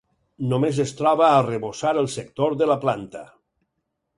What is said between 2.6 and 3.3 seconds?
de la planta.